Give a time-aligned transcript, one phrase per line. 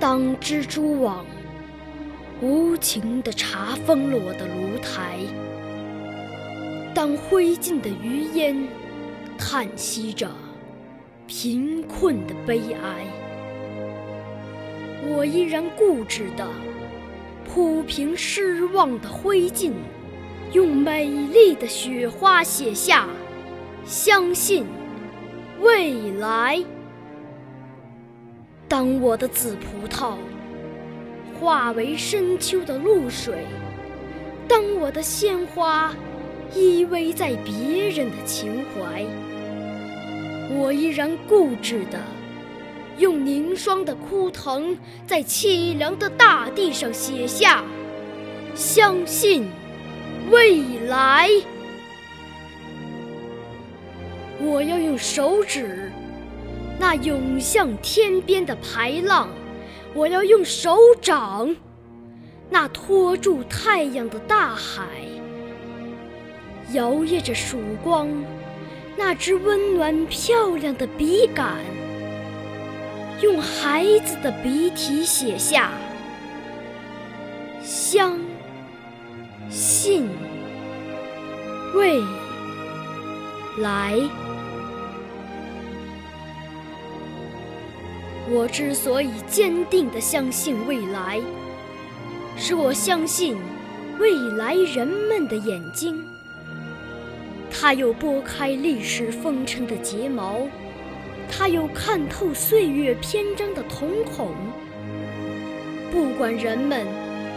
[0.00, 1.26] 当蜘蛛网
[2.40, 5.18] 无情地查封了我的炉台，
[6.94, 8.68] 当灰烬的余烟
[9.36, 10.30] 叹息着
[11.26, 13.06] 贫困的悲哀，
[15.04, 16.46] 我依然固执地
[17.44, 19.72] 铺平失望的灰烬，
[20.52, 23.08] 用美丽的雪花写下
[23.84, 24.64] “相信
[25.60, 26.62] 未来”。
[28.68, 30.16] 当我的紫葡萄
[31.40, 33.46] 化为深秋的露水，
[34.46, 35.94] 当我的鲜花
[36.54, 39.06] 依偎在别人的情怀，
[40.54, 41.98] 我依然固执地
[42.98, 47.64] 用凝霜的枯藤，在凄凉的大地上写下
[48.54, 49.48] “相信
[50.30, 51.30] 未来”。
[54.40, 55.90] 我要用手指。
[56.78, 59.28] 那涌向天边的排浪，
[59.94, 61.54] 我要用手掌；
[62.48, 64.84] 那托住太阳的大海，
[66.72, 68.06] 摇曳着曙光；
[68.96, 71.56] 那只温暖漂亮的笔杆，
[73.20, 75.72] 用孩子的笔体写下
[77.60, 78.18] “相
[79.50, 80.08] 信
[81.74, 82.00] 未
[83.58, 83.98] 来”。
[88.30, 91.18] 我之所以坚定地相信未来，
[92.36, 93.36] 是我相信
[93.98, 96.04] 未来人们的眼睛。
[97.50, 100.42] 它有拨开历史风尘的睫毛，
[101.30, 104.34] 它有看透岁月篇章的瞳孔。
[105.90, 106.86] 不管人们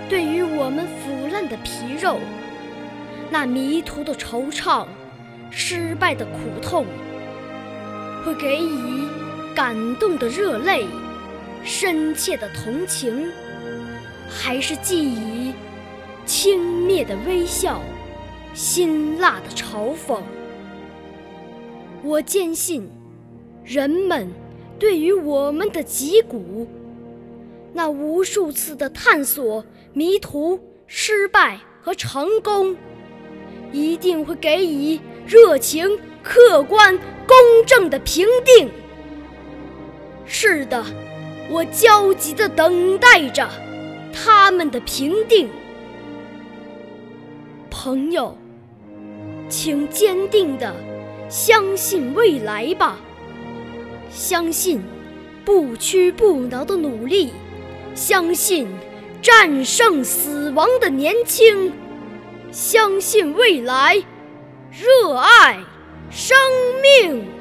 [0.09, 2.20] 对于我们腐烂的皮肉、
[3.30, 4.86] 那迷途的惆怅、
[5.50, 6.86] 失败的苦痛，
[8.26, 9.08] 会给予。
[9.54, 10.86] 感动的热泪，
[11.64, 13.32] 深切的同情，
[14.30, 15.54] 还是寄以
[16.26, 17.82] 轻蔑的微笑，
[18.54, 20.22] 辛辣的嘲讽。
[22.04, 22.90] 我坚信，
[23.64, 24.30] 人们
[24.80, 26.67] 对于我们的脊骨，
[27.73, 29.64] 那无数次的探索、
[29.94, 32.76] 迷途、失败和成功，
[33.72, 36.98] 一定会给予热情、客观、
[37.28, 38.70] 公正的评定。
[40.33, 40.83] 是的，
[41.49, 43.49] 我焦急地等待着
[44.14, 45.49] 他们的评定。
[47.69, 48.36] 朋友，
[49.49, 50.73] 请坚定地
[51.30, 52.97] 相信未来吧，
[54.09, 54.81] 相信
[55.43, 57.33] 不屈不挠的努力，
[57.93, 58.69] 相信
[59.21, 61.73] 战胜死亡的年轻，
[62.53, 64.02] 相信未来，
[64.71, 65.59] 热爱
[66.09, 66.37] 生
[66.81, 67.41] 命。